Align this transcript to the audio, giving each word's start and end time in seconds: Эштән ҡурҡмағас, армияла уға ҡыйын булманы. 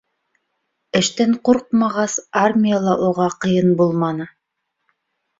Эштән 0.99 1.33
ҡурҡмағас, 1.49 2.15
армияла 2.43 2.95
уға 3.09 3.27
ҡыйын 3.43 3.75
булманы. 3.83 4.27